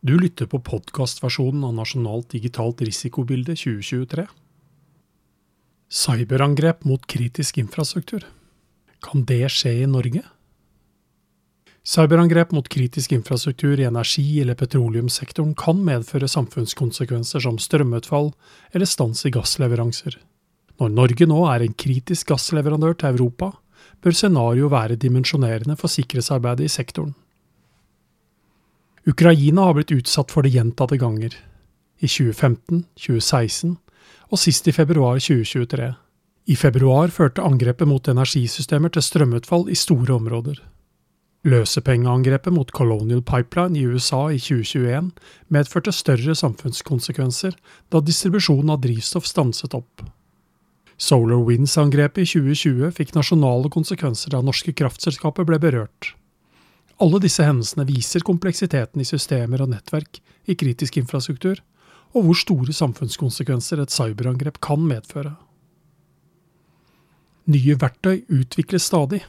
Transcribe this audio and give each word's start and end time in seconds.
Du 0.00 0.14
lytter 0.16 0.46
på 0.48 0.56
podkastversjonen 0.64 1.64
av 1.64 1.74
Nasjonalt 1.76 2.30
digitalt 2.32 2.78
risikobilde 2.80 3.52
2023. 3.52 4.24
Cyberangrep 5.92 6.86
mot 6.88 7.04
kritisk 7.04 7.58
infrastruktur. 7.60 8.24
Kan 9.04 9.26
det 9.28 9.42
skje 9.52 9.74
i 9.82 9.90
Norge? 9.90 10.24
Cyberangrep 11.84 12.56
mot 12.56 12.72
kritisk 12.72 13.12
infrastruktur 13.12 13.76
i 13.76 13.84
energi- 13.84 14.40
eller 14.40 14.56
petroleumssektoren 14.56 15.52
kan 15.54 15.84
medføre 15.84 16.32
samfunnskonsekvenser 16.32 17.44
som 17.44 17.60
strømutfall 17.60 18.32
eller 18.72 18.88
stans 18.88 19.26
i 19.28 19.36
gassleveranser. 19.36 20.16
Når 20.80 20.96
Norge 20.96 21.28
nå 21.28 21.44
er 21.52 21.66
en 21.66 21.76
kritisk 21.76 22.32
gassleverandør 22.32 22.96
til 22.96 23.18
Europa, 23.18 23.52
bør 24.00 24.16
scenarioet 24.16 24.72
være 24.72 24.96
dimensjonerende 24.96 25.76
for 25.76 25.92
sikkerhetsarbeidet 25.92 26.70
i 26.70 26.78
sektoren. 26.80 27.18
Ukraina 29.08 29.62
har 29.64 29.74
blitt 29.74 29.94
utsatt 29.94 30.32
for 30.32 30.44
det 30.44 30.52
gjentatte 30.52 30.98
ganger. 31.00 31.32
I 32.00 32.08
2015, 32.08 32.84
2016 33.00 33.78
og 34.30 34.38
sist 34.38 34.68
i 34.68 34.74
februar 34.76 35.18
2023. 35.20 35.88
I 36.50 36.56
februar 36.56 37.12
førte 37.12 37.44
angrepet 37.44 37.88
mot 37.88 38.08
energisystemer 38.08 38.92
til 38.92 39.04
strømutfall 39.04 39.68
i 39.70 39.78
store 39.78 40.14
områder. 40.16 40.60
Løsepengeangrepet 41.48 42.52
mot 42.52 42.70
Colonial 42.76 43.22
Pipeline 43.24 43.78
i 43.78 43.86
USA 43.88 44.26
i 44.28 44.38
2021 44.38 45.10
medførte 45.48 45.92
større 45.96 46.36
samfunnskonsekvenser 46.36 47.56
da 47.88 48.02
distribusjonen 48.04 48.74
av 48.74 48.82
drivstoff 48.84 49.28
stanset 49.28 49.76
opp. 49.78 50.04
Solar 51.00 51.40
Winds-angrepet 51.48 52.26
i 52.26 52.28
2020 52.28 52.92
fikk 52.98 53.14
nasjonale 53.16 53.72
konsekvenser 53.72 54.34
da 54.34 54.42
norske 54.44 54.76
kraftselskaper 54.76 55.48
ble 55.48 55.56
berørt. 55.62 56.12
Alle 57.00 57.20
disse 57.22 57.44
hendelsene 57.46 57.86
viser 57.88 58.24
kompleksiteten 58.26 59.00
i 59.00 59.08
systemer 59.08 59.62
og 59.64 59.70
nettverk 59.72 60.20
i 60.50 60.56
kritisk 60.58 60.98
infrastruktur, 61.00 61.62
og 62.12 62.26
hvor 62.26 62.36
store 62.36 62.74
samfunnskonsekvenser 62.76 63.80
et 63.80 63.94
cyberangrep 63.94 64.58
kan 64.60 64.82
medføre. 64.84 65.36
Nye 67.50 67.76
verktøy 67.80 68.24
utvikles 68.28 68.88
stadig. 68.90 69.22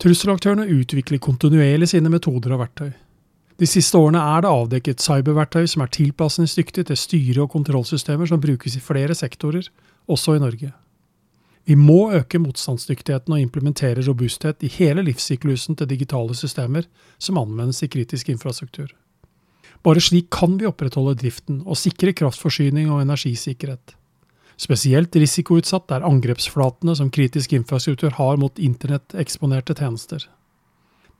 Trusselaktørene 0.00 0.66
utvikler 0.74 1.20
kontinuerlig 1.22 1.90
sine 1.92 2.10
metoder 2.10 2.54
og 2.54 2.64
verktøy. 2.64 2.94
De 3.60 3.66
siste 3.70 3.98
årene 3.98 4.18
er 4.18 4.42
det 4.42 4.50
avdekket 4.50 5.02
cyberverktøy 5.02 5.68
som 5.70 5.84
er 5.84 5.92
tilpasningsdyktige 5.94 6.88
til 6.88 6.98
styre- 6.98 7.44
og 7.44 7.52
kontrollsystemer 7.52 8.26
som 8.26 8.40
brukes 8.42 8.74
i 8.74 8.82
flere 8.82 9.14
sektorer, 9.14 9.68
også 10.10 10.34
i 10.34 10.42
Norge. 10.42 10.72
Vi 11.64 11.76
må 11.80 12.12
øke 12.12 12.38
motstandsdyktigheten 12.42 13.32
og 13.32 13.40
implementere 13.40 14.04
robusthet 14.04 14.62
i 14.66 14.68
hele 14.68 15.04
livssyklusen 15.06 15.78
til 15.78 15.88
digitale 15.88 16.36
systemer 16.36 16.84
som 17.18 17.40
anvendes 17.40 17.80
i 17.82 17.88
kritisk 17.88 18.28
infrastruktur. 18.28 18.92
Bare 19.84 20.00
slik 20.00 20.30
kan 20.32 20.58
vi 20.60 20.68
opprettholde 20.68 21.16
driften 21.20 21.62
og 21.64 21.76
sikre 21.80 22.12
kraftforsyning 22.16 22.90
og 22.92 23.02
energisikkerhet. 23.02 23.96
Spesielt 24.60 25.16
risikoutsatt 25.16 25.90
er 25.96 26.06
angrepsflatene 26.06 26.94
som 26.96 27.10
kritisk 27.10 27.56
infrastruktur 27.56 28.14
har 28.20 28.38
mot 28.38 28.60
internetteksponerte 28.60 29.74
tjenester. 29.80 30.28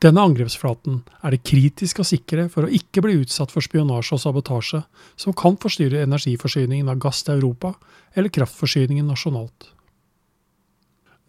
Denne 0.05 0.22
angrepsflaten 0.28 1.00
er 1.25 1.33
det 1.33 1.45
kritisk 1.48 2.03
å 2.03 2.06
sikre 2.06 2.50
for 2.53 2.67
å 2.67 2.72
ikke 2.78 3.03
bli 3.05 3.17
utsatt 3.22 3.53
for 3.55 3.65
spionasje 3.65 4.19
og 4.19 4.22
sabotasje 4.22 4.83
som 5.17 5.37
kan 5.37 5.56
forstyrre 5.61 6.05
energiforsyningen 6.05 6.91
av 6.92 7.00
gass 7.03 7.22
til 7.25 7.39
Europa 7.39 7.72
eller 8.15 8.33
kraftforsyningen 8.34 9.09
nasjonalt. 9.09 9.70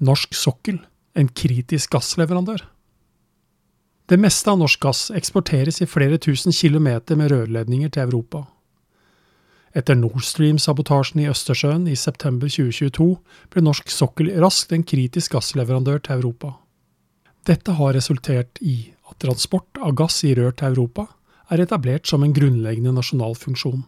Norsk 0.03 0.33
sokkel, 0.35 0.81
en 1.15 1.29
kritisk 1.31 1.93
gassleverandør. 1.95 2.65
Det 4.05 4.17
meste 4.19 4.52
av 4.52 4.59
norsk 4.59 4.81
gass 4.83 5.07
eksporteres 5.15 5.79
i 5.81 5.87
flere 5.87 6.19
tusen 6.21 6.53
kilometer 6.53 7.15
med 7.15 7.31
rørledninger 7.31 7.93
til 7.95 8.03
Europa. 8.03 8.43
Etter 9.75 9.95
Nord 9.95 10.21
Stream-sabotasjen 10.23 11.23
i 11.23 11.29
Østersjøen 11.31 11.87
i 11.87 11.95
september 11.99 12.52
2022 12.52 13.08
ble 13.52 13.64
norsk 13.64 13.89
sokkel 13.92 14.30
raskt 14.43 14.75
en 14.75 14.86
kritisk 14.87 15.33
gassleverandør 15.36 16.03
til 16.03 16.20
Europa. 16.20 16.53
Dette 17.47 17.75
har 17.80 17.95
resultert 17.95 18.61
i 18.61 18.91
at 19.09 19.20
transport 19.23 19.80
av 19.80 19.95
gass 19.95 20.23
i 20.27 20.36
rør 20.36 20.55
til 20.55 20.75
Europa 20.75 21.08
er 21.52 21.64
etablert 21.64 22.08
som 22.08 22.23
en 22.23 22.33
grunnleggende 22.36 22.93
nasjonal 22.95 23.36
funksjon. 23.39 23.83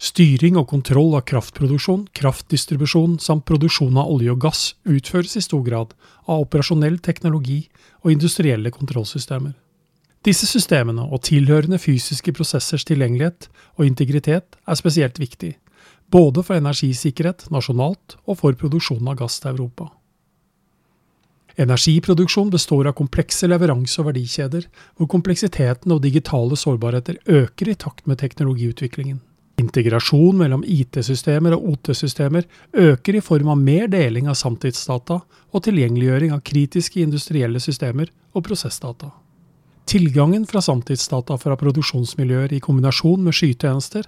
Styring 0.00 0.56
og 0.56 0.70
kontroll 0.70 1.12
av 1.12 1.26
kraftproduksjon, 1.28 2.06
kraftdistribusjon 2.16 3.18
samt 3.20 3.44
produksjon 3.44 3.98
av 4.00 4.08
olje 4.08 4.32
og 4.32 4.40
gass 4.46 4.62
utføres 4.88 5.36
i 5.36 5.42
stor 5.44 5.60
grad 5.66 5.92
av 6.24 6.46
operasjonell 6.46 6.96
teknologi 7.04 7.66
og 8.00 8.14
industrielle 8.14 8.72
kontrollsystemer. 8.72 9.52
Disse 10.24 10.48
systemene 10.48 11.04
og 11.04 11.20
tilhørende 11.28 11.76
fysiske 11.80 12.32
prosessers 12.36 12.88
tilgjengelighet 12.88 13.50
og 13.76 13.86
integritet 13.90 14.56
er 14.64 14.80
spesielt 14.80 15.20
viktig, 15.20 15.54
både 16.08 16.44
for 16.48 16.56
energisikkerhet 16.56 17.50
nasjonalt 17.52 18.16
og 18.24 18.40
for 18.40 18.56
produksjon 18.56 19.04
av 19.04 19.20
gass 19.20 19.36
til 19.40 19.52
Europa. 19.52 19.92
Energiproduksjon 21.60 22.48
består 22.48 22.88
av 22.88 22.96
komplekse 22.96 23.48
leveranse- 23.48 24.00
og 24.00 24.14
verdikjeder, 24.14 24.64
hvor 24.96 25.08
kompleksiteten 25.12 25.92
og 25.92 26.00
digitale 26.00 26.56
sårbarheter 26.56 27.20
øker 27.28 27.68
i 27.68 27.76
takt 27.76 28.06
med 28.08 28.22
teknologiutviklingen. 28.22 29.20
Integrasjon 29.60 30.38
mellom 30.40 30.64
IT-systemer 30.66 31.54
og 31.56 31.66
OT-systemer 31.74 32.46
øker 32.72 33.18
i 33.18 33.24
form 33.24 33.50
av 33.52 33.60
mer 33.60 33.90
deling 33.92 34.28
av 34.30 34.38
samtidsdata 34.40 35.20
og 35.50 35.64
tilgjengeliggjøring 35.66 36.32
av 36.34 36.44
kritiske 36.46 37.02
industrielle 37.02 37.60
systemer 37.62 38.12
og 38.34 38.46
prosessdata. 38.46 39.10
Tilgangen 39.90 40.46
fra 40.46 40.62
samtidsdata 40.62 41.36
fra 41.42 41.56
produksjonsmiljøer 41.58 42.54
i 42.54 42.62
kombinasjon 42.62 43.24
med 43.26 43.34
skytjenester 43.34 44.06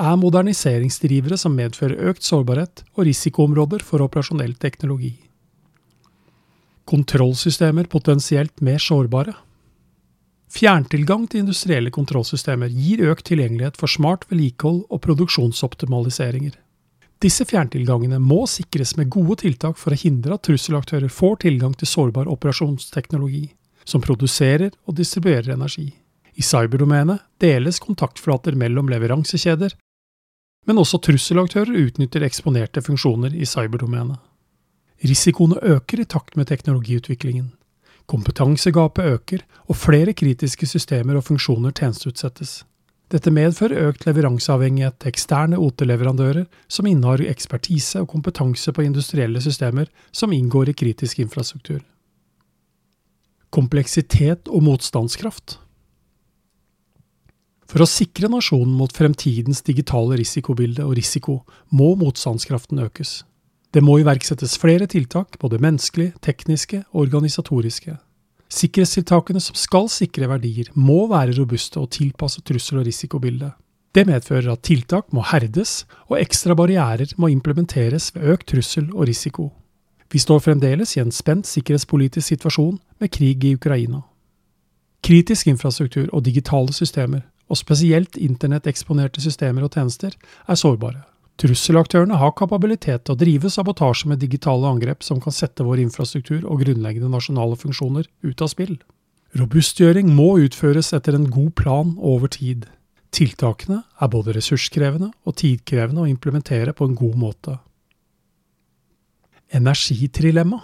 er 0.00 0.16
moderniseringsdrivere 0.18 1.38
som 1.38 1.54
medfører 1.58 2.10
økt 2.10 2.26
sårbarhet 2.26 2.84
og 2.96 3.04
risikoområder 3.06 3.84
for 3.86 4.02
operasjonell 4.02 4.56
teknologi. 4.58 5.12
Kontrollsystemer 6.90 7.86
potensielt 7.90 8.62
mer 8.64 8.82
sårbare. 8.82 9.36
Fjerntilgang 10.50 11.28
til 11.30 11.44
industrielle 11.44 11.92
kontrollsystemer 11.94 12.72
gir 12.74 13.04
økt 13.12 13.28
tilgjengelighet 13.28 13.76
for 13.78 13.90
smart 13.90 14.26
vedlikehold 14.30 14.82
og 14.90 15.00
produksjonsoptimaliseringer. 15.04 16.56
Disse 17.22 17.44
fjerntilgangene 17.46 18.18
må 18.18 18.46
sikres 18.48 18.96
med 18.98 19.12
gode 19.14 19.36
tiltak 19.44 19.78
for 19.78 19.94
å 19.94 20.00
hindre 20.00 20.34
at 20.34 20.46
trusselaktører 20.48 21.12
får 21.12 21.42
tilgang 21.44 21.76
til 21.78 21.90
sårbar 21.90 22.30
operasjonsteknologi, 22.32 23.44
som 23.84 24.02
produserer 24.02 24.72
og 24.88 24.96
distribuerer 24.98 25.52
energi. 25.54 25.90
I 26.34 26.42
cyberdomenet 26.42 27.22
deles 27.42 27.78
kontaktflater 27.84 28.56
mellom 28.58 28.88
leveransekjeder, 28.90 29.76
men 30.66 30.80
også 30.80 30.98
trusselaktører 31.04 31.78
utnytter 31.86 32.24
eksponerte 32.26 32.82
funksjoner 32.82 33.36
i 33.36 33.46
cyberdomenet. 33.46 34.18
Risikoene 35.06 35.60
øker 35.76 36.02
i 36.02 36.08
takt 36.08 36.36
med 36.36 36.50
teknologiutviklingen. 36.50 37.52
Kompetansegapet 38.08 39.04
øker, 39.04 39.44
og 39.68 39.76
flere 39.76 40.12
kritiske 40.16 40.66
systemer 40.66 41.18
og 41.18 41.24
funksjoner 41.24 41.74
tjenesteutsettes. 41.76 42.60
Dette 43.10 43.30
medfører 43.34 43.88
økt 43.88 44.04
leveranseavhengighet 44.06 45.00
til 45.02 45.10
eksterne 45.10 45.58
OT-leverandører 45.58 46.44
som 46.70 46.86
innehar 46.86 47.24
ekspertise 47.26 48.04
og 48.04 48.12
kompetanse 48.12 48.70
på 48.72 48.84
industrielle 48.86 49.42
systemer 49.42 49.90
som 50.14 50.32
inngår 50.32 50.70
i 50.70 50.76
kritisk 50.78 51.18
infrastruktur. 51.18 51.80
Kompleksitet 53.50 54.46
og 54.46 54.62
motstandskraft. 54.62 55.58
For 57.70 57.82
å 57.82 57.90
sikre 57.90 58.30
nasjonen 58.30 58.76
mot 58.78 58.94
fremtidens 58.94 59.62
digitale 59.66 60.18
risikobilde 60.18 60.86
og 60.86 60.94
risiko, 60.98 61.40
må 61.70 61.96
motstandskraften 61.98 62.82
økes. 62.82 63.20
Det 63.70 63.82
må 63.86 64.00
iverksettes 64.00 64.56
flere 64.58 64.88
tiltak, 64.90 65.38
både 65.38 65.60
menneskelige, 65.62 66.16
tekniske 66.22 66.82
og 66.90 67.04
organisatoriske. 67.06 67.96
Sikkerhetstiltakene 68.50 69.40
som 69.40 69.54
skal 69.54 69.86
sikre 69.88 70.26
verdier, 70.26 70.72
må 70.74 71.04
være 71.10 71.36
robuste 71.38 71.78
og 71.78 71.92
tilpasse 71.94 72.42
trussel- 72.42 72.80
og 72.80 72.86
risikobildet. 72.88 73.52
Det 73.94 74.06
medfører 74.06 74.52
at 74.52 74.62
tiltak 74.66 75.12
må 75.14 75.22
herdes, 75.22 75.84
og 76.10 76.18
ekstra 76.18 76.54
barrierer 76.54 77.14
må 77.16 77.30
implementeres 77.30 78.10
ved 78.14 78.26
økt 78.34 78.48
trussel 78.50 78.90
og 78.90 79.06
risiko. 79.06 79.52
Vi 80.10 80.18
står 80.18 80.42
fremdeles 80.42 80.96
i 80.96 81.00
en 81.00 81.12
spent 81.14 81.46
sikkerhetspolitisk 81.46 82.26
situasjon 82.26 82.80
med 82.98 83.10
krig 83.14 83.44
i 83.44 83.54
Ukraina. 83.54 84.02
Kritisk 85.02 85.46
infrastruktur 85.46 86.08
og 86.12 86.24
digitale 86.24 86.74
systemer, 86.74 87.22
og 87.48 87.56
spesielt 87.56 88.16
internetteksponerte 88.16 89.22
systemer 89.22 89.62
og 89.62 89.72
tjenester, 89.74 90.10
er 90.48 90.54
sårbare. 90.54 91.02
Trusselaktørene 91.40 92.18
har 92.20 92.34
kapabilitet 92.36 93.06
til 93.06 93.14
å 93.14 93.20
drive 93.20 93.48
sabotasje 93.48 94.10
med 94.10 94.20
digitale 94.20 94.68
angrep 94.68 95.04
som 95.06 95.22
kan 95.24 95.32
sette 95.32 95.64
vår 95.64 95.80
infrastruktur 95.86 96.42
og 96.44 96.60
grunnleggende 96.60 97.08
nasjonale 97.08 97.56
funksjoner 97.56 98.10
ut 98.26 98.44
av 98.44 98.50
spill. 98.52 98.74
Robustgjøring 99.40 100.10
må 100.12 100.34
utføres 100.44 100.92
etter 100.96 101.16
en 101.16 101.30
god 101.32 101.54
plan 101.56 101.94
over 101.96 102.28
tid. 102.28 102.66
Tiltakene 103.14 103.80
er 104.02 104.12
både 104.12 104.34
ressurskrevende 104.36 105.10
og 105.24 105.38
tidkrevende 105.40 106.04
å 106.04 106.10
implementere 106.10 106.74
på 106.76 106.90
en 106.90 106.98
god 106.98 107.16
måte. 107.24 107.56
Energitrilemma 109.50 110.60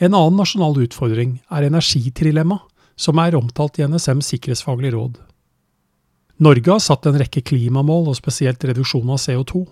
En 0.00 0.14
annen 0.16 0.38
nasjonal 0.40 0.78
utfordring 0.80 1.42
er 1.52 1.66
energitrilemma, 1.66 2.56
som 2.96 3.18
er 3.20 3.36
omtalt 3.36 3.76
i 3.78 3.84
NSMs 3.84 4.30
sikkerhetsfaglige 4.32 4.94
råd. 4.96 5.18
Norge 6.40 6.72
har 6.72 6.80
satt 6.80 7.04
en 7.04 7.18
rekke 7.20 7.42
klimamål, 7.44 8.08
og 8.08 8.16
spesielt 8.16 8.64
reduksjon 8.64 9.12
av 9.12 9.20
CO2. 9.20 9.66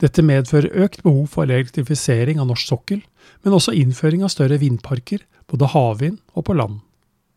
Dette 0.00 0.24
medfører 0.24 0.72
økt 0.86 1.02
behov 1.04 1.26
for 1.32 1.44
elektrifisering 1.44 2.40
av 2.40 2.48
norsk 2.48 2.70
sokkel, 2.70 3.02
men 3.44 3.56
også 3.56 3.74
innføring 3.76 4.24
av 4.24 4.32
større 4.32 4.56
vindparker, 4.60 5.20
både 5.48 5.68
havvind 5.72 6.20
og 6.32 6.46
på 6.48 6.56
land. 6.56 6.80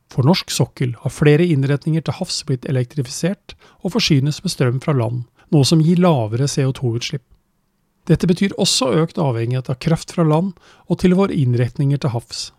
For 0.09 0.25
norsk 0.25 0.51
sokkel 0.51 0.95
har 1.03 1.13
flere 1.13 1.45
innretninger 1.45 2.05
til 2.05 2.17
havs 2.17 2.39
blitt 2.47 2.65
elektrifisert 2.71 3.53
og 3.83 3.93
forsynes 3.93 4.39
med 4.43 4.53
strøm 4.55 4.79
fra 4.83 4.95
land, 4.95 5.25
noe 5.51 5.67
som 5.67 5.83
gir 5.83 5.99
lavere 6.01 6.47
CO2-utslipp. 6.49 7.25
Dette 8.09 8.29
betyr 8.31 8.55
også 8.57 8.89
økt 9.03 9.19
avhengighet 9.21 9.69
av 9.69 9.77
kraft 9.83 10.15
fra 10.15 10.23
land 10.25 10.55
og 10.87 11.01
til 11.03 11.13
våre 11.19 11.35
innretninger 11.35 11.99
til 12.01 12.15
havs. 12.15 12.49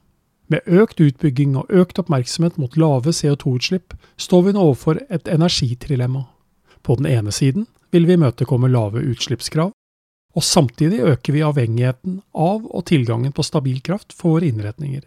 Med 0.50 0.66
økt 0.66 0.98
utbygging 0.98 1.54
og 1.58 1.70
økt 1.70 2.00
oppmerksomhet 2.02 2.56
mot 2.58 2.74
lave 2.80 3.12
CO2-utslipp 3.14 3.94
står 4.18 4.48
vi 4.48 4.54
nå 4.56 4.64
overfor 4.66 4.98
et 5.06 5.30
energitrilemma. 5.30 6.24
På 6.82 6.96
den 6.98 7.06
ene 7.06 7.30
siden 7.30 7.68
vil 7.94 8.08
vi 8.08 8.16
imøtekomme 8.18 8.70
lave 8.70 9.04
utslippskrav, 9.12 9.70
og 10.34 10.46
samtidig 10.46 11.04
øker 11.06 11.34
vi 11.34 11.46
avhengigheten 11.46 12.20
av 12.34 12.66
og 12.66 12.84
tilgangen 12.90 13.34
på 13.34 13.46
stabil 13.46 13.78
kraft 13.82 14.14
for 14.14 14.36
våre 14.36 14.50
innretninger. 14.50 15.06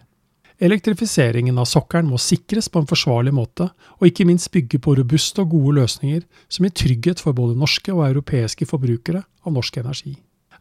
Elektrifiseringen 0.63 1.57
av 1.59 1.67
sokkelen 1.67 2.11
må 2.11 2.19
sikres 2.21 2.69
på 2.71 2.79
en 2.79 2.87
forsvarlig 2.87 3.33
måte, 3.35 3.67
og 3.99 4.07
ikke 4.07 4.27
minst 4.29 4.51
bygge 4.53 4.79
på 4.79 4.95
robuste 4.99 5.43
og 5.43 5.55
gode 5.57 5.79
løsninger 5.81 6.23
som 6.47 6.67
gir 6.67 6.75
trygghet 6.77 7.23
for 7.23 7.35
både 7.35 7.57
norske 7.59 7.91
og 7.91 8.05
europeiske 8.07 8.67
forbrukere 8.69 9.25
av 9.43 9.55
norsk 9.57 9.81
energi. 9.81 10.13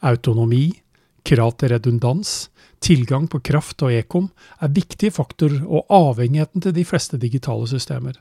Autonomi, 0.02 0.72
krav 1.24 1.54
til 1.58 1.72
redundans, 1.72 2.50
tilgang 2.82 3.28
på 3.30 3.40
kraft 3.44 3.82
og 3.86 3.94
ekom 3.94 4.28
er 4.60 4.74
viktige 4.74 5.14
faktorer 5.14 5.62
og 5.62 5.86
avhengigheten 5.92 6.64
til 6.64 6.74
de 6.76 6.84
fleste 6.84 7.18
digitale 7.20 7.68
systemer. 7.70 8.18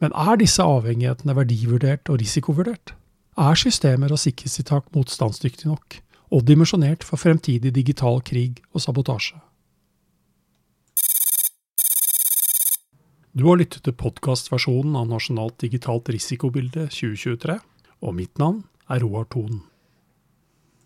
Men 0.00 0.14
er 0.14 0.38
disse 0.38 0.62
avhengighetene 0.62 1.34
verdivurdert 1.34 2.10
og 2.12 2.20
risikovurdert? 2.22 2.94
Er 3.38 3.58
systemer 3.58 4.12
og 4.12 4.20
sikkerhetstiltak 4.22 4.90
motstandsdyktige 4.94 5.70
nok, 5.70 6.00
og 6.30 6.44
dimensjonert 6.46 7.04
for 7.06 7.16
fremtidig 7.16 7.72
digital 7.74 8.20
krig 8.22 8.60
og 8.72 8.82
sabotasje? 8.84 9.38
Du 13.38 13.44
har 13.46 13.58
lyttet 13.60 13.84
til 13.86 13.94
podkastversjonen 13.94 14.96
av 14.98 15.06
Nasjonalt 15.06 15.60
digitalt 15.62 16.08
risikobilde 16.10 16.88
2023, 16.90 17.58
og 18.02 18.14
mitt 18.16 18.40
navn 18.42 18.64
er 18.90 19.04
Roar 19.04 19.28
Thon. 19.30 19.60